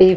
[0.00, 0.16] I,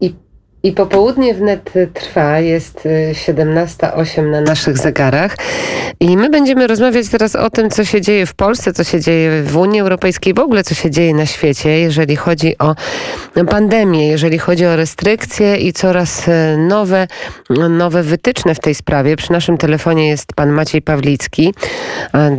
[0.00, 0.14] i,
[0.62, 5.36] I popołudnie wnet trwa, jest 17.08 na naszych zegarach.
[6.00, 9.42] I my będziemy rozmawiać teraz o tym, co się dzieje w Polsce, co się dzieje
[9.42, 12.74] w Unii Europejskiej, w ogóle co się dzieje na świecie, jeżeli chodzi o
[13.48, 16.26] pandemię, jeżeli chodzi o restrykcje i coraz
[16.58, 17.08] nowe,
[17.70, 19.16] nowe wytyczne w tej sprawie.
[19.16, 21.54] Przy naszym telefonie jest pan Maciej Pawlicki,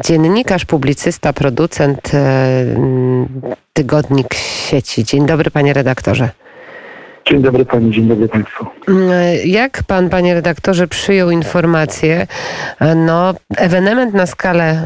[0.06, 2.12] dziennikarz, publicysta, producent
[3.74, 5.04] Tygodnik Sieci.
[5.04, 6.45] Dzień dobry, panie redaktorze.
[7.30, 8.66] Dzień dobry pani, dzień dobry państwu.
[9.46, 12.28] Jak pan, panie redaktorze, przyjął informację?
[12.96, 14.86] No, ewenement na skalę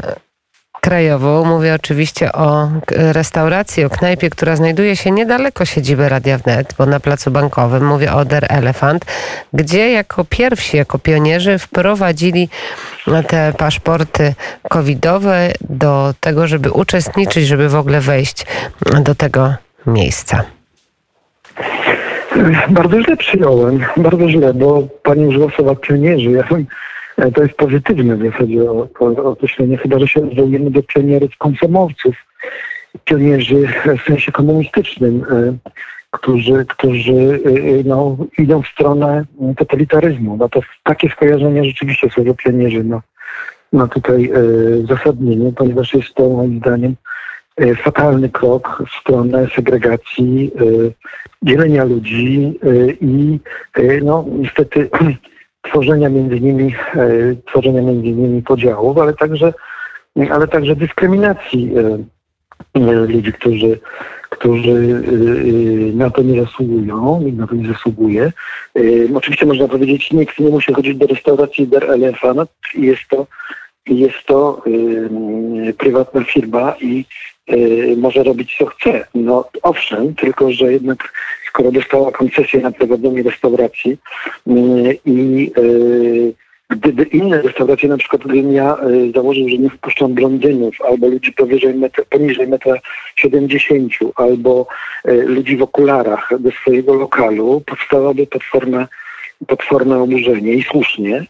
[0.80, 1.44] krajową.
[1.44, 7.00] Mówię oczywiście o restauracji, o knajpie, która znajduje się niedaleko siedziby Radia Wnet, bo na
[7.00, 9.04] Placu Bankowym, mówię o Der Elephant,
[9.52, 12.48] gdzie jako pierwsi, jako pionierzy wprowadzili
[13.28, 14.34] te paszporty
[14.68, 18.46] covidowe do tego, żeby uczestniczyć, żeby w ogóle wejść
[19.00, 19.54] do tego
[19.86, 20.44] miejsca.
[22.70, 26.30] Bardzo źle przyjąłem, bardzo źle, bo pani użyła słowa pionierzy.
[26.30, 26.66] Ja bym,
[27.16, 28.70] e, to jest pozytywne w zasadzie
[29.24, 32.16] określenie, chyba że się odwołujemy do pionierów komsomolców,
[33.04, 35.70] pionierzy w sensie komunistycznym, e,
[36.10, 39.24] którzy, którzy e, no, idą w stronę
[39.56, 40.36] totalitaryzmu.
[40.36, 43.00] No to takie skojarzenie rzeczywiście słowo pionierzy no,
[43.72, 44.32] ma tutaj
[44.88, 46.96] zasadnienie, ponieważ jest to moim zdaniem
[47.82, 50.90] fatalny krok w stronę segregacji, e,
[51.42, 53.38] dzielenia ludzi e, i
[54.02, 54.90] no niestety
[55.68, 56.74] tworzenia między nimi,
[57.46, 59.54] tworzenia między nimi podziałów, ale także,
[60.30, 61.72] ale także dyskryminacji
[63.08, 63.80] ludzi, którzy,
[64.30, 65.02] którzy
[65.94, 68.32] na to nie zasługują, nikt na to nie zasługuje.
[69.14, 72.50] Oczywiście można powiedzieć, nikt nie musi chodzić do restauracji Der Elefant.
[72.74, 73.26] Jest to,
[73.86, 74.62] jest to
[75.78, 77.29] prywatna firma i Y,
[77.96, 79.06] może robić co chce.
[79.14, 81.12] No owszem, tylko że jednak
[81.50, 83.98] skoro dostała koncesję na prowadzenie restauracji
[84.48, 86.34] y, i y,
[86.70, 88.76] gdyby inne restauracje, na przykład gdybym ja
[89.14, 92.74] założył, że nie wpuszczam blondynów albo ludzi powyżej metra, poniżej metra
[93.16, 94.66] 70 albo
[95.04, 98.88] ludzi w okularach do swojego lokalu, powstałaby potworna
[99.46, 101.26] potworne oburzenie i słusznie,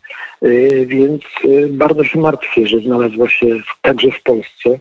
[0.86, 1.22] więc
[1.70, 3.46] bardzo się martwię, że znalazła się
[3.82, 4.78] także w Polsce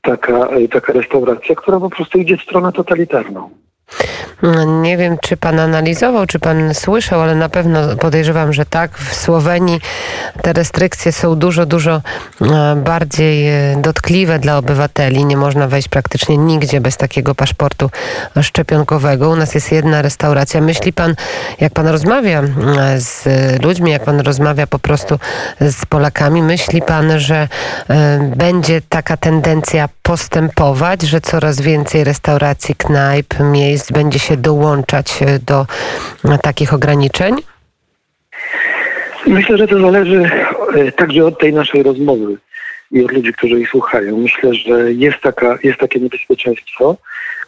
[0.00, 3.50] taka, taka restauracja, która po prostu idzie w stronę totalitarną.
[4.66, 8.98] Nie wiem, czy pan analizował, czy pan słyszał, ale na pewno podejrzewam, że tak.
[8.98, 9.80] W Słowenii
[10.42, 12.02] te restrykcje są dużo, dużo
[12.40, 15.24] e, bardziej e, dotkliwe dla obywateli.
[15.24, 17.90] Nie można wejść praktycznie nigdzie bez takiego paszportu
[18.42, 19.30] szczepionkowego.
[19.30, 20.60] U nas jest jedna restauracja.
[20.60, 21.14] Myśli pan,
[21.60, 23.24] jak pan rozmawia e, z
[23.64, 25.18] ludźmi, jak pan rozmawia po prostu
[25.60, 27.48] z Polakami, myśli pan, że
[28.36, 35.66] będzie taka tendencja postępować, że coraz więcej restauracji, knajp, miejsc będzie się dołączać e, do
[36.24, 37.34] e, takich ograniczeń?
[39.26, 40.30] Myślę, że to zależy
[40.74, 42.36] e, także od tej naszej rozmowy
[42.90, 44.16] i od ludzi, którzy jej słuchają.
[44.16, 46.96] Myślę, że jest, taka, jest takie niebezpieczeństwo,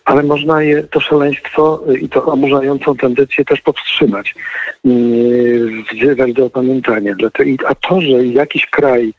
[0.05, 4.35] ale można je, to szaleństwo i to oburzającą tendencję też powstrzymać,
[5.93, 7.15] wzywać do opamiętania.
[7.67, 9.13] A to, że jakiś kraj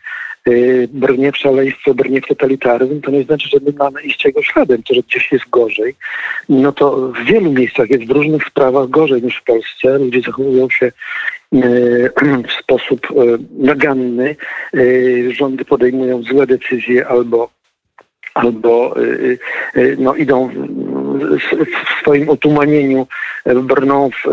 [0.87, 4.83] brnie w szaleństwo, brnie w totalitaryzm, to nie znaczy, że my mamy iść jego śladem,
[4.83, 5.95] to, że gdzieś jest gorzej.
[6.49, 9.97] No to w wielu miejscach jest w różnych sprawach gorzej niż w Polsce.
[9.97, 10.91] Ludzie zachowują się
[11.55, 12.11] y,
[12.49, 13.15] w sposób y,
[13.57, 14.35] naganny.
[15.31, 17.49] Rządy podejmują złe decyzje albo
[18.33, 18.95] albo
[19.97, 20.49] no, idą
[21.49, 23.07] w swoim otumanieniu,
[23.45, 24.27] brną w,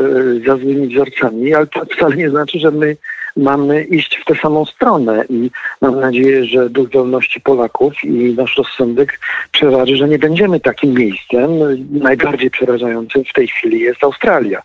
[0.47, 2.97] za złymi wzorcami, ale to wcale nie znaczy, że my
[3.41, 8.57] mamy iść w tę samą stronę i mam nadzieję, że duch wolności Polaków i nasz
[8.57, 9.21] rozsądek
[9.53, 11.51] przeważy, że nie będziemy takim miejscem.
[11.91, 14.63] Najbardziej przerażającym w tej chwili jest Australia.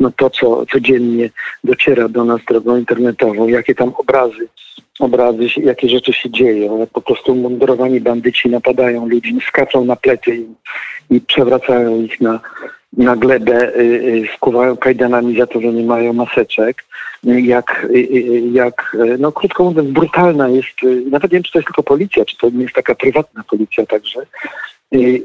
[0.00, 1.30] No to, co codziennie
[1.64, 4.48] dociera do nas drogą internetową, jakie tam obrazy
[4.98, 10.46] obrazy, jakie rzeczy się dzieją, po prostu mundurowani bandyci napadają ludzi, skaczą na plecy i,
[11.10, 12.40] i przewracają ich na,
[12.96, 16.84] na glebę, y, y, skuwają kajdanami za to, że nie mają maseczek.
[17.24, 17.86] Jak,
[18.52, 22.36] jak no krótko mówiąc, brutalna jest, nawet nie wiem, czy to jest tylko policja, czy
[22.36, 24.20] to nie jest taka prywatna policja także,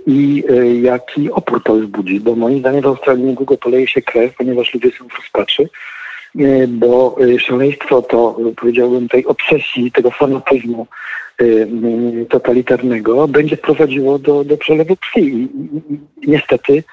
[0.08, 0.44] i
[0.82, 4.74] jaki opór to już budzi, bo moim zdaniem w Australii niedługo poleje się krew, ponieważ
[4.74, 5.70] ludzie są w rozpaczy,
[6.68, 10.88] bo szaleństwo to, powiedziałbym, tej obsesji, tego fanatyzmu
[12.30, 15.22] totalitarnego będzie prowadziło do, do przelewu krwi.
[15.22, 15.50] I,
[16.28, 16.84] niestety,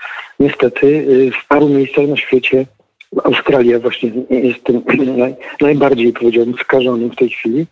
[0.40, 1.06] niestety
[1.42, 2.66] w paru miejscach na świecie
[3.24, 4.82] Australia właśnie jest tym
[5.18, 7.66] naj, najbardziej, powiedziałbym, skażonym w tej chwili.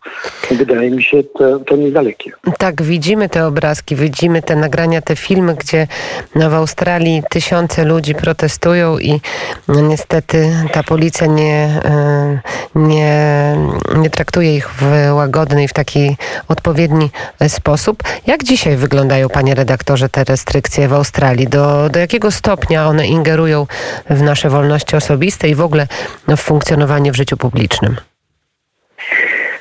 [0.50, 2.30] Wydaje mi się to, to niedalekie.
[2.58, 5.86] Tak, widzimy te obrazki, widzimy te nagrania, te filmy, gdzie
[6.34, 9.20] no, w Australii tysiące ludzi protestują i
[9.68, 12.40] no, niestety ta policja nie, e,
[12.74, 13.56] nie,
[13.96, 16.16] nie traktuje ich w łagodny i w taki
[16.48, 17.10] odpowiedni
[17.48, 18.02] sposób.
[18.26, 21.46] Jak dzisiaj wyglądają, panie redaktorze, te restrykcje w Australii?
[21.46, 23.66] Do, do jakiego stopnia one ingerują
[24.10, 25.86] w nasze wolności osobiste i w ogóle
[26.28, 27.96] w funkcjonowanie w życiu publicznym?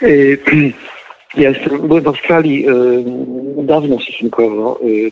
[0.01, 0.37] Y,
[1.43, 5.11] ja jestem, byłem w Australii y, dawno stosunkowo, y,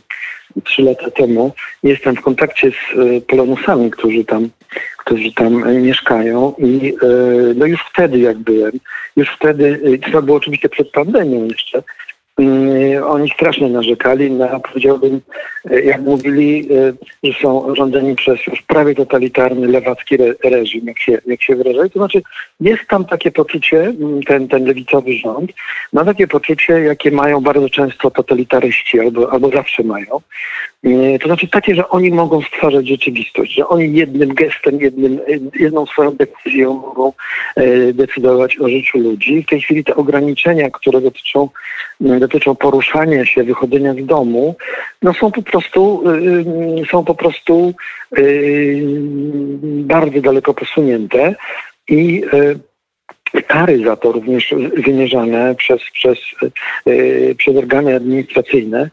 [0.63, 1.53] trzy lata temu.
[1.83, 4.49] Jestem w kontakcie z Polonusami, którzy tam,
[4.97, 6.93] którzy tam mieszkają i
[7.55, 8.71] no już wtedy jak byłem,
[9.15, 11.83] już wtedy, to było oczywiście przed pandemią jeszcze,
[13.07, 15.21] oni strasznie narzekali na, powiedziałbym,
[15.71, 16.93] e, jak mówili, e,
[17.23, 21.89] że są rządzeni przez już prawie totalitarny lewacki re, reżim, jak się, jak się wyrażali.
[21.89, 22.21] To znaczy
[22.59, 25.51] jest tam takie poczucie, mm, ten, ten lewicowy rząd,
[25.93, 30.21] ma takie poczucie, jakie mają bardzo często totalitaryści, albo, albo zawsze mają.
[30.83, 35.19] Mm, to znaczy takie, że oni mogą stwarzać rzeczywistość, że oni jednym gestem, jednym,
[35.59, 37.13] jedną swoją decyzją mogą
[37.55, 39.43] e, decydować o życiu ludzi.
[39.43, 41.49] W tej chwili te ograniczenia, które dotyczą
[42.27, 44.55] dotyczą poruszania się, wychodzenia z domu,
[45.01, 46.03] no są po prostu,
[46.77, 47.73] yy, są po prostu
[48.17, 48.83] yy,
[49.63, 51.35] bardzo daleko posunięte
[51.87, 52.23] i
[53.47, 54.53] kary za to również
[54.85, 56.19] wymierzane przez, przez,
[57.37, 58.89] przez organy administracyjne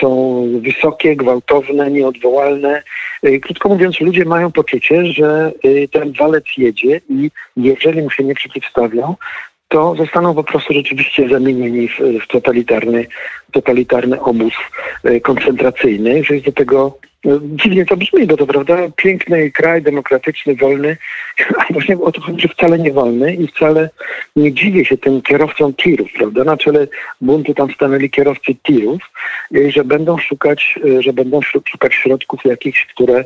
[0.00, 2.82] są wysokie, gwałtowne, nieodwołalne.
[3.42, 5.52] Krótko mówiąc, ludzie mają poczucie, że
[5.92, 9.14] ten walec jedzie i jeżeli mu się nie przeciwstawią,
[9.72, 13.06] to zostaną po prostu rzeczywiście zamienieni w, w totalitarny,
[13.52, 14.54] totalitarny obóz
[15.04, 19.82] e, koncentracyjny, że jest do tego no, dziwnie to brzmi, bo to prawda, piękny kraj,
[19.82, 20.96] demokratyczny, wolny,
[21.58, 23.90] a właśnie o to chodzi, że wcale nie wolny i wcale
[24.36, 26.88] nie dziwię się tym kierowcom tirów, prawda, na czele
[27.20, 29.02] buntu tam stanęli kierowcy tirów,
[29.56, 33.24] e, że będą szukać, e, że będą szukać środków jakichś, które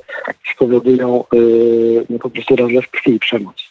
[0.54, 1.24] spowodują
[2.10, 3.65] no, po prostu rozlew krwi i przemoc.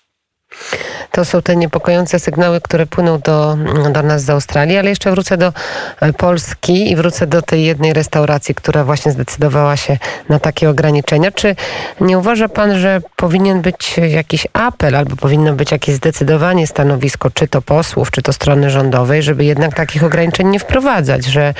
[1.11, 3.57] To są te niepokojące sygnały, które płyną do,
[3.91, 5.53] do nas z Australii, ale jeszcze wrócę do
[6.01, 9.97] e, Polski i wrócę do tej jednej restauracji, która właśnie zdecydowała się
[10.29, 11.31] na takie ograniczenia.
[11.31, 11.55] Czy
[12.01, 17.47] nie uważa pan, że powinien być jakiś apel albo powinno być jakieś zdecydowanie stanowisko, czy
[17.47, 21.53] to posłów, czy to strony rządowej, żeby jednak takich ograniczeń nie wprowadzać, że,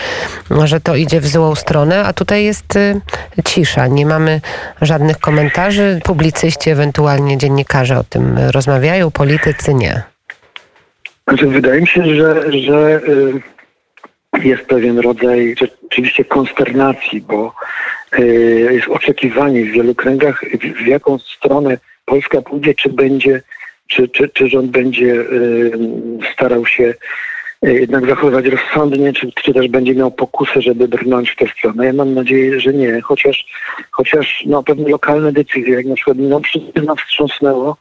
[0.64, 3.02] że to idzie w złą stronę, a tutaj jest y,
[3.46, 3.88] cisza.
[3.88, 4.42] Nie mamy
[4.82, 6.00] żadnych komentarzy.
[6.04, 10.04] Publicyści, ewentualnie dziennikarze o tym rozmawiają, politycy nie?
[11.28, 13.02] Znaczy, wydaje mi się, że, że
[14.38, 17.54] y, jest pewien rodzaj rzeczywiście konsternacji, bo
[18.20, 20.42] y, jest oczekiwanie w wielu kręgach,
[20.84, 23.42] w jaką stronę Polska pójdzie, czy będzie,
[23.88, 25.72] czy, czy, czy rząd będzie y,
[26.34, 26.94] starał się
[27.74, 31.86] jednak zachowywać rozsądnie, czy, czy też będzie miał pokusę, żeby brnąć w tę stronę.
[31.86, 33.46] Ja mam nadzieję, że nie, chociaż,
[33.92, 36.42] chociaż no, pewne lokalne decyzje, jak na przykład no,
[36.84, 37.78] nas wstrząsnęło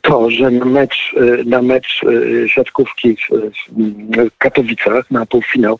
[0.00, 1.14] to, że na mecz,
[1.46, 3.28] na mecz e, siatkówki w,
[4.16, 5.78] w Katowicach, na półfinał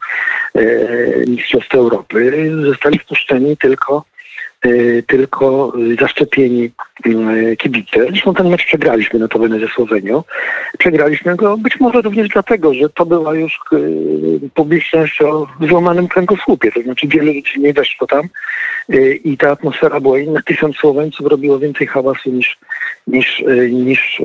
[1.27, 4.05] Mistrzostw Europy, zostali wpuszczeni tylko
[4.67, 6.71] Y, tylko zaszczepieni y,
[7.59, 8.07] kibice.
[8.11, 10.25] Zresztą ten mecz przegraliśmy notabene ze Słowenią.
[10.79, 16.73] Przegraliśmy go być może również dlatego, że to była już y, publiczność o złamanym kręgosłupie.
[16.73, 18.29] To znaczy wiele ludzi nie weszło tam
[19.25, 20.43] i ta atmosfera była inna.
[20.43, 22.59] Tysiąc Słoweńców robiło więcej hałasu niż,
[23.07, 24.23] niż, niż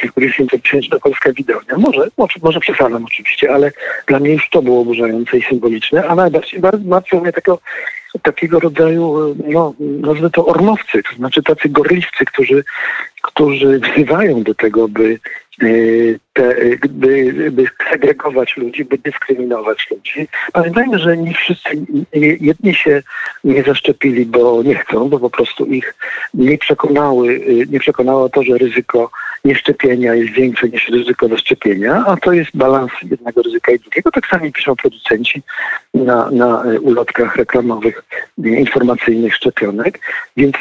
[0.00, 1.78] kilkudziesięciotysięczna polska widownia.
[1.78, 3.72] Może, może, może przesadzam oczywiście, ale
[4.06, 7.58] dla mnie już to było oburzające i symboliczne, a najbardziej martwią mnie tego
[8.22, 12.64] takiego rodzaju, no, nazwę to ormowcy, to znaczy tacy gorliwcy, którzy,
[13.22, 15.18] którzy wzywają do tego, by
[15.62, 16.56] Y, te,
[16.88, 20.28] by, by segregować ludzi, by dyskryminować ludzi.
[20.52, 21.70] Pamiętajmy, że nie wszyscy,
[22.40, 23.02] jedni się
[23.44, 25.94] nie zaszczepili, bo nie chcą, bo po prostu ich
[26.34, 29.10] nie przekonały, y, nie przekonało to, że ryzyko
[29.44, 34.10] nieszczepienia jest większe niż ryzyko zaszczepienia, a to jest balans jednego ryzyka i drugiego.
[34.10, 35.42] Tak samo piszą producenci
[35.94, 38.04] na, na ulotkach reklamowych,
[38.38, 40.00] informacyjnych szczepionek,
[40.36, 40.56] więc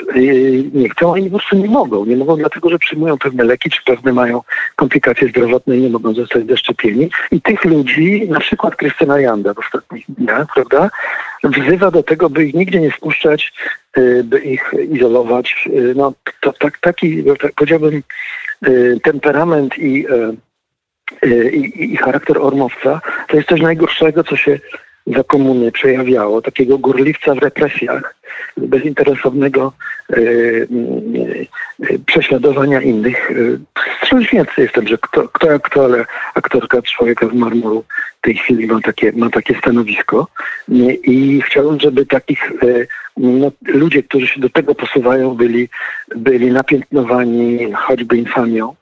[0.74, 2.06] nie chcą, ani po prostu nie mogą.
[2.06, 4.42] Nie mogą dlatego, że przyjmują pewne leki, czy pewne mają
[4.76, 7.10] komplikacje zdrowotne i nie mogą zostać zaszczepieni.
[7.32, 10.90] I tych ludzi, na przykład Krystyna Janda w ostatnich dniach, prawda,
[11.44, 13.54] wzywa do tego, by ich nigdzie nie spuszczać,
[14.24, 15.70] by ich izolować.
[15.96, 18.02] No, to, tak, taki, tak powiedziałbym,
[19.03, 20.06] temperament i,
[21.53, 24.60] i, i charakter ormowca to jest coś najgorszego, co się
[25.08, 28.15] za komuny przejawiało, takiego górliwca w represjach,
[28.58, 29.74] bezinteresownego
[32.05, 33.31] prześladowania innych.
[34.01, 37.84] Wstrząśnięty jestem, że kto, kto jak kto, ale aktorka Człowieka z marmuru
[38.17, 40.27] w tej chwili ma takie, ma takie stanowisko
[41.03, 42.51] i chciałbym, żeby takich
[43.17, 45.70] no, ludzie, którzy się do tego posuwają, byli,
[46.15, 48.75] byli napiętnowani choćby infamią.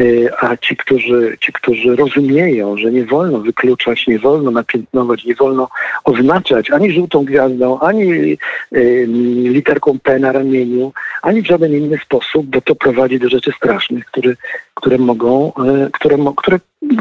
[0.00, 5.34] Y, a ci którzy, ci, którzy rozumieją, że nie wolno wykluczać, nie wolno napiętnować, nie
[5.34, 5.68] wolno
[6.04, 8.12] oznaczać ani żółtą gwiazdą, ani
[8.76, 9.06] y,
[9.44, 14.06] literką P na ramieniu, ani w żaden inny sposób, bo to prowadzi do rzeczy strasznych,
[14.06, 14.34] które,
[14.74, 15.52] które mogą,
[15.86, 16.58] y, które, które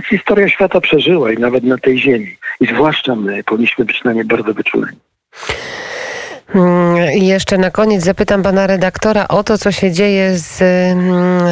[0.09, 2.37] historia świata przeżyła i nawet na tej ziemi.
[2.59, 4.97] I zwłaszcza my powinniśmy być na nie bardzo wyczuleni.
[7.13, 11.43] I jeszcze na koniec zapytam pana redaktora o to, co się dzieje z mm,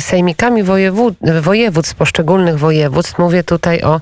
[0.00, 3.18] sejmikami wojewód, województw, poszczególnych województw.
[3.18, 4.00] Mówię tutaj o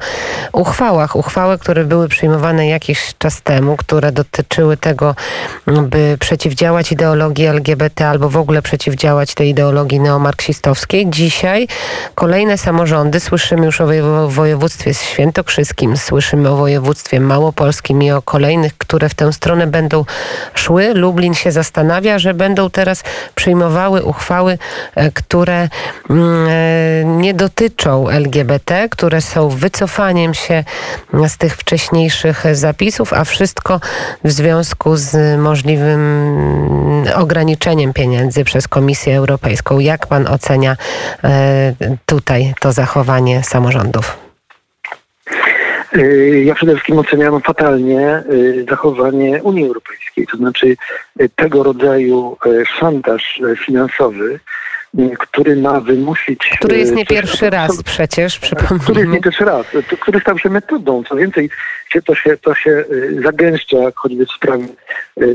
[0.52, 1.16] uchwałach.
[1.16, 5.14] Uchwały, które były przyjmowane jakiś czas temu, które dotyczyły tego,
[5.66, 11.10] by przeciwdziałać ideologii LGBT albo w ogóle przeciwdziałać tej ideologii neomarksistowskiej.
[11.10, 11.68] Dzisiaj
[12.14, 13.88] kolejne samorządy, słyszymy już o
[14.28, 19.66] województwie świętokrzyskim, słyszymy o województwie małopolskim i o kolejnych, które w tę stronę stronę
[20.54, 20.94] szły.
[20.94, 23.02] Lublin się zastanawia, że będą teraz
[23.34, 24.58] przyjmowały uchwały,
[24.94, 25.68] e, które
[26.10, 30.64] mm, e, nie dotyczą LGBT, które są wycofaniem się
[31.28, 33.80] z tych wcześniejszych zapisów, a wszystko
[34.24, 39.78] w związku z możliwym ograniczeniem pieniędzy przez Komisję Europejską.
[39.78, 40.76] Jak pan ocenia
[41.24, 41.74] e,
[42.06, 44.27] tutaj to zachowanie samorządów?
[45.96, 50.76] Y, ja przede wszystkim oceniam fatalnie y, zachowanie Unii Europejskiej, to znaczy
[51.20, 52.36] y, tego rodzaju
[52.78, 54.40] szantaż finansowy,
[55.18, 56.38] który ma wymusić...
[56.58, 58.84] Który jest nie pierwszy raz przecież, przypomnijmy.
[58.84, 59.66] Który jest nie pierwszy raz,
[60.00, 61.04] który stał się metodą.
[61.04, 61.50] Co więcej,
[62.04, 62.84] to się, to się
[63.24, 64.66] zagęszcza, choćby w sprawie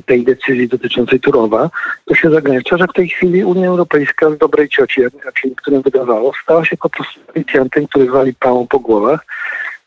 [0.06, 1.70] tej decyzji dotyczącej Turowa,
[2.06, 5.82] to się zagęszcza, że w tej chwili Unia Europejska z dobrej cioci, jak się niektórym
[5.82, 9.26] wydawało, stała się po prostu policjantem, który wali pałą po głowach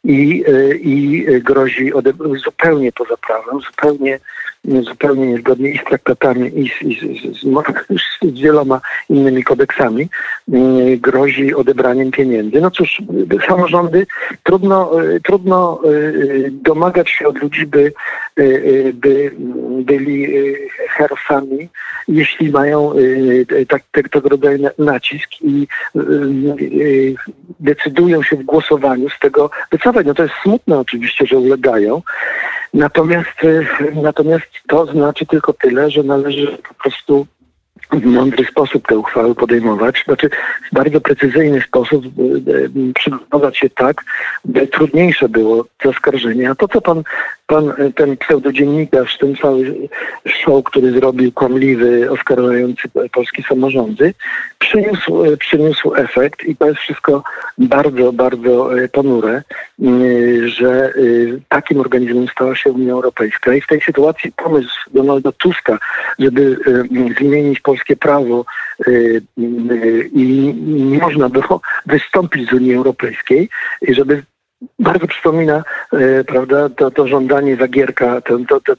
[0.06, 1.92] i, e, i grozi
[2.44, 4.20] zupełnie poza prawem, zupełnie,
[4.82, 8.80] zupełnie niezgodnie i z traktatami, i z, i z, z, z wieloma
[9.10, 10.08] innymi kodeksami,
[10.48, 12.60] mm, grozi odebraniem pieniędzy.
[12.60, 13.02] No cóż,
[13.48, 14.06] samorządy,
[14.42, 15.88] trudno, e, trudno e,
[16.50, 17.92] domagać się od ludzi, by,
[18.94, 19.32] by
[19.84, 20.26] byli
[20.88, 21.68] herosami,
[22.08, 22.92] jeśli mają
[23.68, 25.66] tak, tego rodzaju nacisk i
[27.60, 30.06] decydują się w głosowaniu z tego wycofać.
[30.06, 32.02] No to jest smutne oczywiście, że ulegają.
[32.74, 33.66] Natomiast, y,
[34.02, 37.26] natomiast to znaczy tylko tyle, że należy po prostu
[37.92, 40.30] w mądry sposób te uchwały podejmować, znaczy
[40.72, 44.04] w bardzo precyzyjny sposób e, e, przygotować się tak,
[44.44, 46.50] by trudniejsze było zaskarżenie.
[46.50, 47.02] A to, co pan,
[47.46, 49.88] pan e, ten pseudodziennikarz, ten cały
[50.26, 54.14] show, który zrobił kłamliwy, oskarżający polskie samorządy,
[54.58, 57.22] przyniósł, przyniósł efekt i to jest wszystko
[57.58, 59.42] bardzo, bardzo ponure,
[60.46, 60.92] że
[61.48, 63.54] takim organizmem stała się Unia Europejska.
[63.54, 65.78] I w tej sytuacji pomysł Donalda Tuska,
[66.18, 66.56] żeby
[67.20, 68.44] zmienić polskie prawo
[68.88, 73.48] y, y, i nie można było wystąpić z Unii Europejskiej,
[73.88, 74.22] żeby
[74.78, 78.72] bardzo przypomina, e, prawda, to, to żądanie Zagierka, ten, to, to,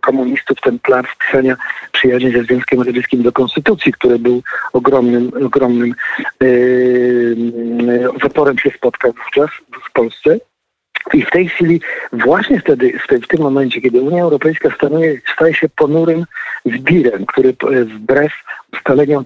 [0.00, 1.56] komunistów, ten plan wpisania
[1.92, 5.94] przyjaźni ze Związkiem Radzieckim do Konstytucji, który był ogromnym, ogromnym
[6.42, 6.46] e,
[8.22, 9.50] zaporem się spotkał wówczas
[9.88, 10.38] w Polsce.
[11.14, 11.80] I w tej chwili,
[12.12, 16.24] właśnie wtedy, w, tym momencie, kiedy Unia Europejska stanuje, staje się ponurym
[16.66, 18.32] zbirem, który wbrew
[18.72, 19.24] ustaleniom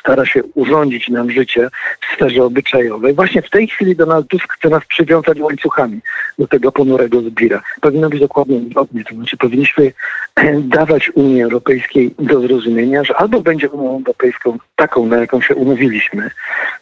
[0.00, 1.68] stara się urządzić nam życie
[2.00, 3.14] w sferze obyczajowej.
[3.14, 6.00] Właśnie w tej chwili Donald Tusk chce nas przywiązać łańcuchami
[6.38, 7.62] do tego ponurego zbira.
[7.80, 9.04] Powinno być dokładnie odwrotnie.
[9.04, 9.92] To znaczy powinniśmy
[10.78, 16.30] dawać Unii Europejskiej do zrozumienia, że albo będzie Unią Europejską taką, na jaką się umówiliśmy,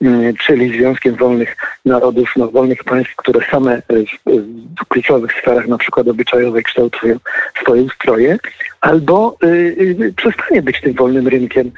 [0.02, 4.30] mm, czyli Związkiem Wolnych Narodów, no, wolnych państw, które same w,
[4.80, 7.16] w kluczowych sferach, na przykład obyczajowej, kształtują
[7.62, 8.38] swoje ustroje,
[8.80, 11.70] albo y, przestanie być tym wolnym rynkiem,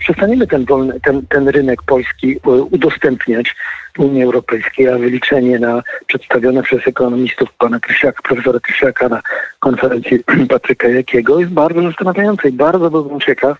[0.00, 2.40] przestaniemy ten, wolny, ten, ten rynek polski
[2.70, 3.56] udostępniać
[3.98, 9.22] Unii Europejskiej, a wyliczenie na przedstawione przez ekonomistów pana Krysiaka, profesora Krysiaka na
[9.60, 13.58] konferencji Patryka Jakiego jest bardzo zastanawiające i bardzo byłbym ciekaw,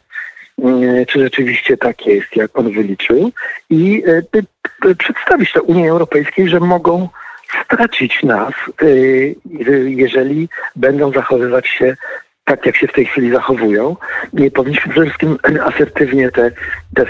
[1.09, 3.31] czy rzeczywiście tak jest, jak on wyliczył.
[3.71, 4.03] I
[4.99, 7.09] przedstawić to Unii Europejskiej, że mogą
[7.65, 8.53] stracić nas,
[9.87, 11.97] jeżeli będą zachowywać się
[12.47, 13.97] tak jak się w tej chwili zachowują.
[14.33, 15.39] Nie powinniśmy przede wszystkim
[15.71, 16.51] asertywnie tę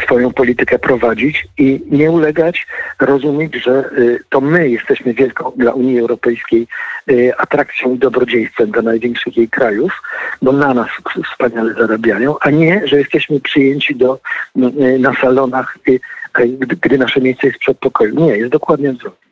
[0.05, 2.67] swoją politykę prowadzić i nie ulegać,
[3.00, 6.67] rozumieć, że y, to my jesteśmy wielką dla Unii Europejskiej
[7.11, 10.03] y, atrakcją i dobrodziejstwem dla największych jej krajów,
[10.43, 10.88] bo na nas
[11.33, 14.19] wspaniale zarabiają, a nie, że jesteśmy przyjęci do,
[14.57, 16.00] y, na salonach, y,
[16.49, 18.15] gdy, gdy nasze miejsce jest przed pokoju.
[18.15, 19.25] Nie, jest dokładnie odwrotnie.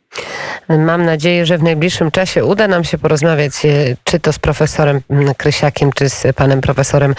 [0.68, 5.00] Mam nadzieję, że w najbliższym czasie uda nam się porozmawiać, e, czy to z profesorem
[5.11, 7.14] mm, Krysiakiem, czy z panem profesorem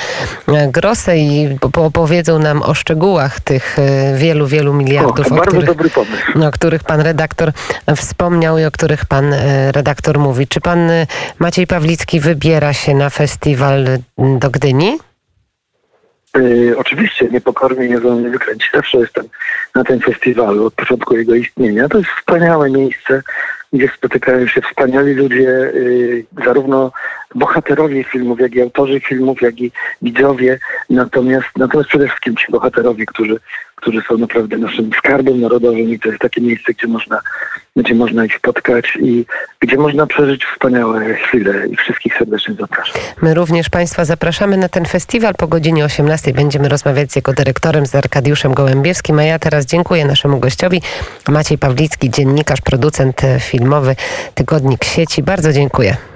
[0.47, 5.69] e, Grosse i opowiedzą nam o szczegółach tych e, wielu, wielu miliardów, o, o, których,
[6.47, 7.51] o których pan redaktor
[7.95, 9.33] wspomniał i o których pan
[9.71, 10.47] redaktor mówi.
[10.47, 10.89] Czy pan
[11.39, 13.85] Maciej Pawlicki wybiera się na festiwal
[14.17, 14.97] do Gdyni?
[16.35, 18.71] Yy, oczywiście niepokornie nie wolno wykręcić.
[18.73, 19.25] Zawsze jestem
[19.75, 21.89] na tym festiwalu od początku jego istnienia.
[21.89, 23.21] To jest wspaniałe miejsce,
[23.73, 26.91] gdzie spotykają się wspaniali ludzie, yy, zarówno
[27.35, 30.59] bohaterowie filmów, jak i autorzy filmów, jak i widzowie.
[30.89, 33.39] Natomiast, natomiast przede wszystkim ci bohaterowie, którzy,
[33.75, 37.21] którzy są naprawdę naszym skarbem narodowym i to jest takie miejsce, gdzie można,
[37.75, 39.25] gdzie można ich spotkać i
[39.59, 43.01] gdzie można przeżyć wspaniałe chwile i wszystkich serdecznie zapraszam.
[43.21, 45.35] My również Państwa zapraszamy na ten festiwal.
[45.35, 50.05] Po godzinie 18 będziemy rozmawiać z jego dyrektorem, z Arkadiuszem Gołębiewskim, a ja teraz dziękuję
[50.05, 50.81] naszemu gościowi,
[51.27, 53.95] Maciej Pawlicki, dziennikarz, producent filmowy,
[54.35, 55.23] Tygodnik Sieci.
[55.23, 56.14] Bardzo dziękuję.